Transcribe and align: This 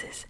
This 0.00 0.26